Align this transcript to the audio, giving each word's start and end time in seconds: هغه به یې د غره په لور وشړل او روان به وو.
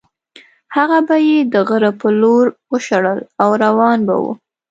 هغه 0.75 0.97
به 1.07 1.17
یې 1.27 1.37
د 1.53 1.55
غره 1.67 1.91
په 1.99 2.07
لور 2.21 2.45
وشړل 2.71 3.19
او 3.41 3.49
روان 3.63 3.99
به 4.07 4.15
وو. 4.21 4.33